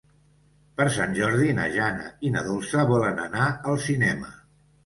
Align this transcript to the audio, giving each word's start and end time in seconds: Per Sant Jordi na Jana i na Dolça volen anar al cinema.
Per 0.79 0.87
Sant 0.95 1.13
Jordi 1.17 1.51
na 1.59 1.67
Jana 1.77 2.09
i 2.29 2.33
na 2.37 2.43
Dolça 2.49 2.89
volen 2.93 3.25
anar 3.29 3.47
al 3.53 3.79
cinema. 3.91 4.33